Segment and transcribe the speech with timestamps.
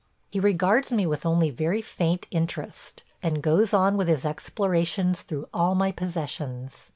[0.31, 5.47] He regards me with only very faint interest, and goes on with his explorations through
[5.53, 6.89] all my possessions.